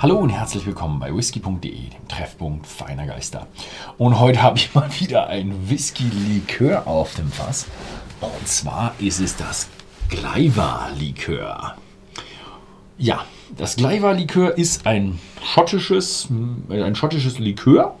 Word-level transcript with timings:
Hallo 0.00 0.16
und 0.18 0.30
herzlich 0.30 0.64
willkommen 0.64 1.00
bei 1.00 1.12
whisky.de, 1.12 1.60
dem 1.60 2.08
Treffpunkt 2.08 2.68
feiner 2.68 3.04
Geister. 3.04 3.48
Und 3.96 4.20
heute 4.20 4.40
habe 4.42 4.56
ich 4.56 4.72
mal 4.74 4.88
wieder 5.00 5.26
ein 5.26 5.68
Whisky-Likör 5.68 6.86
auf 6.86 7.16
dem 7.16 7.32
Fass. 7.32 7.66
Und 8.20 8.46
zwar 8.46 8.94
ist 9.00 9.18
es 9.18 9.34
das 9.34 9.68
Gleiva-Likör. 10.08 11.74
Ja, 12.96 13.24
das 13.56 13.74
Gleiva-Likör 13.74 14.56
ist 14.56 14.86
ein 14.86 15.18
schottisches, 15.42 16.28
ein 16.68 16.94
schottisches 16.94 17.40
Likör 17.40 17.96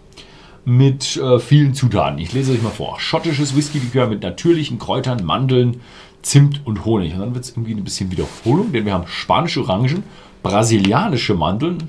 mit 0.64 1.16
äh, 1.16 1.40
vielen 1.40 1.74
Zutaten. 1.74 2.20
Ich 2.20 2.32
lese 2.32 2.52
euch 2.52 2.62
mal 2.62 2.70
vor. 2.70 3.00
Schottisches 3.00 3.56
Whisky-Likör 3.56 4.06
mit 4.06 4.22
natürlichen 4.22 4.78
Kräutern, 4.78 5.24
Mandeln, 5.24 5.80
Zimt 6.22 6.64
und 6.64 6.84
Honig. 6.84 7.14
Und 7.14 7.20
dann 7.20 7.34
wird 7.34 7.44
es 7.44 7.50
irgendwie 7.50 7.74
ein 7.74 7.82
bisschen 7.82 8.12
Wiederholung, 8.12 8.70
denn 8.70 8.84
wir 8.84 8.92
haben 8.92 9.08
spanische 9.08 9.62
Orangen, 9.62 10.04
brasilianische 10.42 11.34
Mandeln, 11.34 11.88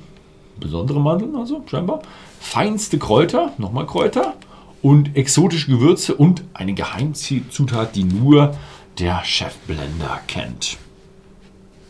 besondere 0.60 1.00
Mandeln 1.00 1.36
also 1.36 1.64
scheinbar, 1.70 2.02
feinste 2.40 2.98
Kräuter, 2.98 3.54
nochmal 3.58 3.86
Kräuter 3.86 4.34
und 4.82 5.16
exotische 5.16 5.72
Gewürze 5.72 6.16
und 6.16 6.44
eine 6.54 6.74
Geheimzutat, 6.74 7.96
die 7.96 8.04
nur 8.04 8.56
der 8.98 9.24
Chefblender 9.24 10.20
kennt. 10.28 10.78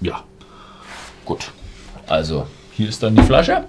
Ja, 0.02 0.24
gut. 1.26 1.52
Also 2.08 2.46
hier 2.72 2.90
ist 2.90 3.04
dann 3.04 3.16
die 3.16 3.24
Flasche. 3.24 3.66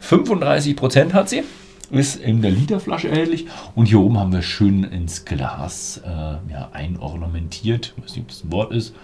35% 0.00 1.12
hat 1.12 1.28
sie 1.28 1.42
ist 1.90 2.16
in 2.16 2.42
der 2.42 2.50
Literflasche 2.50 3.08
erhältlich. 3.08 3.46
Und 3.74 3.86
hier 3.86 4.00
oben 4.00 4.18
haben 4.18 4.32
wir 4.32 4.42
schön 4.42 4.84
ins 4.84 5.24
Glas 5.24 6.00
äh, 6.04 6.08
ja, 6.08 6.68
einornamentiert, 6.72 7.94
ich 7.96 8.04
weiß 8.04 8.16
nicht, 8.16 8.22
ob 8.22 8.28
das 8.28 8.44
ein 8.44 8.52
Wort 8.52 8.72
ist. 8.72 8.94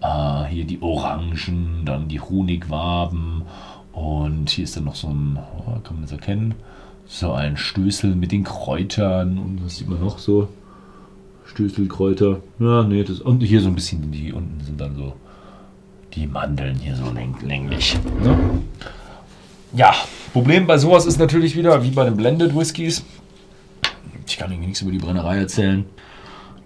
Äh, 0.00 0.44
hier 0.44 0.64
die 0.64 0.80
Orangen, 0.82 1.82
dann 1.84 2.08
die 2.08 2.20
Honigwaben. 2.20 3.42
Und 3.92 4.50
hier 4.50 4.64
ist 4.64 4.76
dann 4.76 4.84
noch 4.84 4.94
so 4.94 5.08
ein, 5.08 5.38
oh, 5.58 5.72
kann 5.82 5.94
man 5.94 6.02
das 6.02 6.12
erkennen, 6.12 6.54
so 7.06 7.32
ein 7.32 7.56
Stößel 7.56 8.14
mit 8.14 8.32
den 8.32 8.44
Kräutern. 8.44 9.38
Und 9.38 9.64
was 9.64 9.76
sieht 9.76 9.88
man 9.88 10.00
noch 10.00 10.18
so? 10.18 10.48
Stößelkräuter. 11.46 12.40
Ja, 12.60 12.84
nee, 12.84 13.02
das. 13.02 13.20
Und 13.20 13.40
hier 13.40 13.60
so 13.60 13.68
ein 13.68 13.74
bisschen, 13.74 14.12
die 14.12 14.32
unten 14.32 14.64
sind 14.64 14.80
dann 14.80 14.96
so 14.96 15.14
die 16.14 16.26
Mandeln 16.26 16.76
hier 16.76 16.96
so 16.96 17.10
länglich. 17.10 17.98
Ne? 18.22 18.38
Ja, 19.72 19.94
Problem 20.32 20.66
bei 20.66 20.78
sowas 20.78 21.06
ist 21.06 21.18
natürlich 21.18 21.56
wieder, 21.56 21.82
wie 21.82 21.90
bei 21.90 22.04
den 22.04 22.16
Blended 22.16 22.56
Whiskys, 22.56 23.04
ich 24.26 24.38
kann 24.38 24.50
irgendwie 24.50 24.68
nichts 24.68 24.82
über 24.82 24.92
die 24.92 24.98
Brennerei 24.98 25.38
erzählen. 25.38 25.84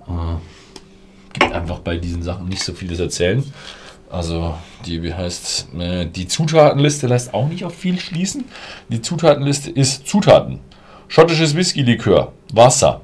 Äh, 0.07 0.11
gibt 1.35 1.53
einfach 1.53 1.81
bei 1.81 1.97
diesen 1.97 2.23
Sachen 2.23 2.49
nicht 2.49 2.63
so 2.63 2.73
vieles 2.73 2.99
erzählen. 2.99 3.45
Also 4.11 4.55
die, 4.87 5.03
wie 5.03 5.13
heißt, 5.13 5.69
äh, 5.79 6.07
die 6.07 6.27
Zutatenliste 6.27 7.07
lässt 7.07 7.35
auch 7.35 7.49
nicht 7.49 7.65
auf 7.65 7.75
viel 7.75 8.01
schließen. 8.01 8.45
Die 8.89 9.03
Zutatenliste 9.03 9.71
ist 9.71 10.07
Zutaten. 10.07 10.61
Schottisches 11.09 11.55
Whisky-Likör, 11.55 12.33
Wasser, 12.53 13.03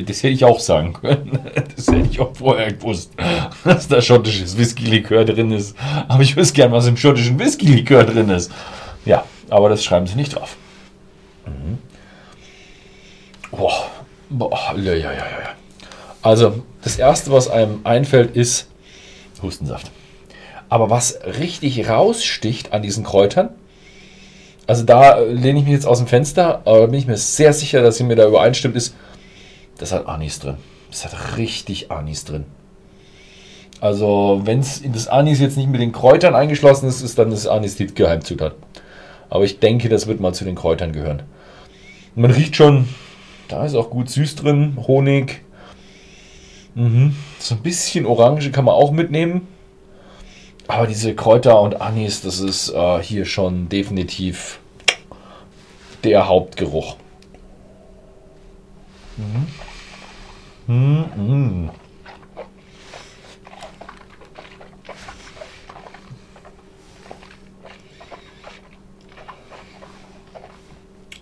das 0.00 0.22
hätte 0.22 0.28
ich 0.28 0.44
auch 0.44 0.58
sagen 0.58 0.94
können. 0.94 1.38
Das 1.76 1.88
hätte 1.88 2.08
ich 2.10 2.20
auch 2.20 2.34
vorher 2.34 2.72
gewusst, 2.72 3.12
dass 3.64 3.88
da 3.88 4.00
schottisches 4.00 4.56
Whisky-Likör 4.56 5.24
drin 5.24 5.50
ist. 5.52 5.76
Aber 6.08 6.22
ich 6.22 6.36
wüsste 6.36 6.54
gern, 6.54 6.72
was 6.72 6.86
im 6.86 6.96
schottischen 6.96 7.38
Whisky-Likör 7.38 8.04
drin 8.04 8.28
ist. 8.30 8.50
Ja, 9.04 9.24
aber 9.50 9.68
das 9.68 9.84
schreiben 9.84 10.06
sie 10.06 10.14
nicht 10.14 10.34
drauf. 10.34 10.56
Mhm. 11.46 11.78
Boah, 13.50 13.90
boah, 14.32 14.74
ja, 14.76 14.94
ja, 14.94 15.12
ja, 15.12 15.12
ja. 15.12 15.54
Also, 16.22 16.62
das 16.82 16.96
erste, 16.96 17.30
was 17.32 17.48
einem 17.48 17.80
einfällt, 17.84 18.36
ist 18.36 18.68
Hustensaft. 19.42 19.90
Aber 20.68 20.88
was 20.88 21.18
richtig 21.38 21.88
raussticht 21.88 22.72
an 22.72 22.82
diesen 22.82 23.04
Kräutern, 23.04 23.50
also 24.66 24.84
da 24.84 25.18
lehne 25.18 25.58
ich 25.58 25.64
mich 25.64 25.74
jetzt 25.74 25.86
aus 25.86 25.98
dem 25.98 26.06
Fenster, 26.06 26.62
aber 26.64 26.86
bin 26.88 26.98
ich 26.98 27.06
mir 27.06 27.16
sehr 27.16 27.52
sicher, 27.52 27.82
dass 27.82 27.96
sie 27.96 28.04
mir 28.04 28.16
da 28.16 28.26
übereinstimmt, 28.26 28.76
ist 28.76 28.94
das 29.78 29.92
hat 29.92 30.06
Anis 30.06 30.38
drin. 30.38 30.56
Das 30.90 31.04
hat 31.04 31.36
richtig 31.36 31.90
Anis 31.90 32.24
drin. 32.24 32.44
Also, 33.80 34.42
wenn 34.44 34.60
das 34.60 35.08
Anis 35.08 35.40
jetzt 35.40 35.56
nicht 35.56 35.68
mit 35.68 35.80
den 35.80 35.90
Kräutern 35.90 36.36
eingeschlossen 36.36 36.88
ist, 36.88 37.02
ist 37.02 37.18
dann 37.18 37.30
das 37.30 37.48
Anis 37.48 37.74
die 37.74 37.86
Geheimzutat. 37.86 38.54
Aber 39.28 39.44
ich 39.44 39.58
denke, 39.58 39.88
das 39.88 40.06
wird 40.06 40.20
mal 40.20 40.32
zu 40.32 40.44
den 40.44 40.54
Kräutern 40.54 40.92
gehören. 40.92 41.22
Man 42.14 42.30
riecht 42.30 42.54
schon, 42.54 42.88
da 43.52 43.66
ist 43.66 43.74
auch 43.74 43.90
gut 43.90 44.08
süß 44.08 44.36
drin, 44.36 44.78
Honig. 44.86 45.42
Mhm. 46.74 47.14
So 47.38 47.54
ein 47.54 47.62
bisschen 47.62 48.06
Orange 48.06 48.50
kann 48.50 48.64
man 48.64 48.74
auch 48.74 48.92
mitnehmen. 48.92 49.46
Aber 50.68 50.86
diese 50.86 51.14
Kräuter 51.14 51.60
und 51.60 51.82
Anis, 51.82 52.22
das 52.22 52.40
ist 52.40 52.70
äh, 52.70 53.02
hier 53.02 53.26
schon 53.26 53.68
definitiv 53.68 54.58
der 56.02 56.28
Hauptgeruch. 56.28 56.96
Mhm. 60.66 61.06
Mhm. 61.14 61.70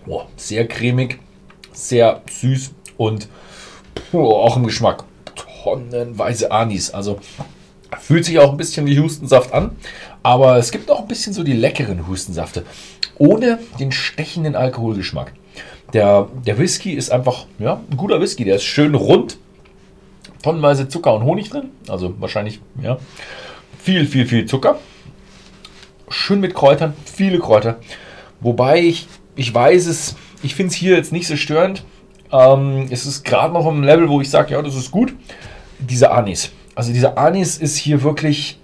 Oh, 0.07 0.23
sehr 0.37 0.65
cremig, 0.65 1.19
sehr 1.73 2.21
süß 2.29 2.71
und 2.97 3.27
oh, 4.11 4.35
auch 4.35 4.57
im 4.57 4.65
Geschmack 4.65 5.05
tonnenweise 5.63 6.51
Anis. 6.51 6.91
Also 6.91 7.19
fühlt 7.99 8.25
sich 8.25 8.39
auch 8.39 8.51
ein 8.51 8.57
bisschen 8.57 8.85
wie 8.85 8.99
Hustensaft 8.99 9.53
an, 9.53 9.75
aber 10.23 10.57
es 10.57 10.71
gibt 10.71 10.89
auch 10.89 11.01
ein 11.01 11.07
bisschen 11.07 11.33
so 11.33 11.43
die 11.43 11.53
leckeren 11.53 12.07
Hustensafte, 12.07 12.65
ohne 13.17 13.59
den 13.79 13.91
stechenden 13.91 14.55
Alkoholgeschmack. 14.55 15.33
Der, 15.93 16.29
der 16.45 16.57
Whisky 16.57 16.93
ist 16.93 17.11
einfach 17.11 17.45
ja, 17.59 17.81
ein 17.89 17.97
guter 17.97 18.21
Whisky. 18.21 18.45
Der 18.45 18.55
ist 18.55 18.63
schön 18.63 18.95
rund. 18.95 19.37
Tonnenweise 20.41 20.87
Zucker 20.87 21.13
und 21.13 21.23
Honig 21.23 21.49
drin. 21.49 21.69
Also 21.87 22.15
wahrscheinlich 22.19 22.61
ja, 22.81 22.97
viel, 23.77 24.05
viel, 24.05 24.25
viel 24.25 24.45
Zucker. 24.45 24.79
Schön 26.07 26.39
mit 26.39 26.53
Kräutern. 26.53 26.93
Viele 27.05 27.39
Kräuter. 27.39 27.79
Wobei 28.39 28.79
ich, 28.79 29.07
ich 29.35 29.53
weiß 29.53 29.87
es, 29.87 30.15
ich 30.43 30.55
finde 30.55 30.71
es 30.71 30.75
hier 30.75 30.95
jetzt 30.95 31.11
nicht 31.11 31.27
so 31.27 31.35
störend. 31.35 31.83
Ähm, 32.31 32.87
es 32.89 33.05
ist 33.05 33.23
gerade 33.23 33.53
noch 33.53 33.67
im 33.67 33.83
Level, 33.83 34.09
wo 34.09 34.21
ich 34.21 34.29
sage, 34.29 34.53
ja, 34.53 34.61
das 34.61 34.75
ist 34.75 34.91
gut. 34.91 35.13
Dieser 35.79 36.13
Anis. 36.13 36.51
Also 36.75 36.93
dieser 36.93 37.17
Anis 37.17 37.57
ist 37.57 37.77
hier 37.77 38.03
wirklich 38.03 38.59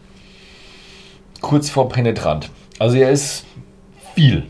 kurz 1.41 1.69
vor 1.69 1.89
penetrant. 1.89 2.49
Also 2.79 2.97
er 2.97 3.11
ist 3.11 3.45
viel 4.15 4.45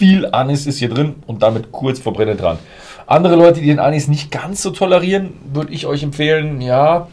viel 0.00 0.26
Anis 0.32 0.66
ist 0.66 0.78
hier 0.78 0.88
drin 0.88 1.16
und 1.26 1.42
damit 1.42 1.72
kurz 1.72 1.98
vor 1.98 2.14
Brenne 2.14 2.34
dran. 2.34 2.58
Andere 3.06 3.36
Leute, 3.36 3.60
die 3.60 3.66
den 3.66 3.78
Anis 3.78 4.08
nicht 4.08 4.30
ganz 4.30 4.62
so 4.62 4.70
tolerieren, 4.70 5.34
würde 5.52 5.74
ich 5.74 5.84
euch 5.84 6.02
empfehlen, 6.02 6.62
ja, 6.62 7.08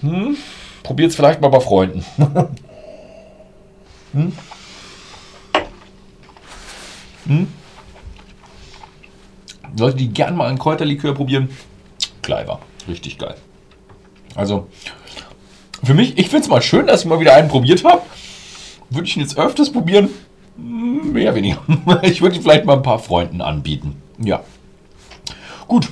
hm, 0.00 0.34
probiert 0.82 1.10
es 1.10 1.16
vielleicht 1.16 1.42
mal 1.42 1.48
bei 1.48 1.60
Freunden. 1.60 2.02
hm? 4.14 4.32
Hm? 7.26 7.46
Leute, 9.78 9.96
die 9.96 10.08
gerne 10.08 10.36
mal 10.36 10.48
einen 10.48 10.58
Kräuterlikör 10.58 11.14
probieren, 11.14 11.48
Kleiber. 12.22 12.60
Richtig 12.88 13.18
geil. 13.18 13.34
Also, 14.34 14.68
für 15.82 15.94
mich, 15.94 16.18
ich 16.18 16.28
finde 16.28 16.44
es 16.44 16.48
mal 16.48 16.62
schön, 16.62 16.86
dass 16.86 17.00
ich 17.00 17.06
mal 17.06 17.20
wieder 17.20 17.34
einen 17.34 17.48
probiert 17.48 17.84
habe. 17.84 18.02
Würde 18.90 19.06
ich 19.06 19.16
ihn 19.16 19.22
jetzt 19.22 19.38
öfters 19.38 19.70
probieren? 19.70 20.08
Mehr 20.56 21.34
weniger. 21.34 21.58
Ich 22.02 22.20
würde 22.20 22.36
ihn 22.36 22.42
vielleicht 22.42 22.64
mal 22.64 22.76
ein 22.76 22.82
paar 22.82 22.98
Freunden 22.98 23.40
anbieten. 23.40 23.96
Ja. 24.18 24.42
Gut. 25.66 25.88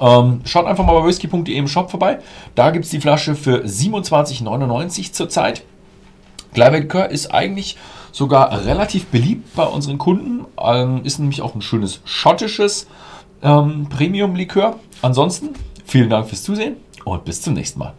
Ähm, 0.00 0.40
schaut 0.44 0.66
einfach 0.66 0.84
mal 0.84 0.98
bei 1.00 1.06
whisky.de 1.06 1.54
im 1.54 1.68
Shop 1.68 1.90
vorbei. 1.90 2.18
Da 2.54 2.70
gibt 2.70 2.84
es 2.84 2.90
die 2.90 3.00
Flasche 3.00 3.36
für 3.36 3.64
27,99 3.64 5.12
zurzeit. 5.12 5.62
Gleiberlikör 6.54 7.10
ist 7.10 7.32
eigentlich 7.32 7.76
sogar 8.12 8.64
relativ 8.64 9.06
beliebt 9.06 9.54
bei 9.56 9.64
unseren 9.64 9.98
Kunden. 9.98 10.44
Ähm, 10.62 11.00
ist 11.04 11.18
nämlich 11.18 11.42
auch 11.42 11.54
ein 11.54 11.62
schönes 11.62 12.00
schottisches 12.04 12.86
ähm, 13.42 13.88
Premium-Likör. 13.88 14.76
Ansonsten 15.00 15.50
vielen 15.84 16.10
Dank 16.10 16.28
fürs 16.28 16.44
Zusehen 16.44 16.76
und 17.04 17.24
bis 17.24 17.42
zum 17.42 17.54
nächsten 17.54 17.80
Mal. 17.80 17.94